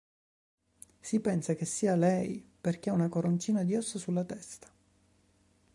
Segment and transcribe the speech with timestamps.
[1.01, 4.67] Si pensa che sia lei perché ha una "coroncina" di ossa sulla testa.